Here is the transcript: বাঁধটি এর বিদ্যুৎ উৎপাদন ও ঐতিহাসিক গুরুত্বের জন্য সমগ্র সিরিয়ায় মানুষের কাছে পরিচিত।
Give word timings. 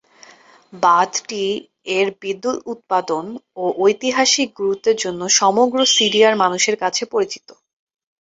বাঁধটি 0.73 1.43
এর 1.97 2.07
বিদ্যুৎ 2.21 2.57
উৎপাদন 2.67 3.25
ও 3.57 3.73
ঐতিহাসিক 3.81 4.47
গুরুত্বের 4.59 4.97
জন্য 5.03 5.21
সমগ্র 5.39 5.77
সিরিয়ায় 5.95 6.37
মানুষের 6.43 6.75
কাছে 6.83 7.03
পরিচিত। 7.13 7.47